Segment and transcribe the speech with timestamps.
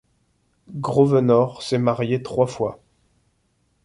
[0.77, 2.81] Grosvenor s'est marié trois fois.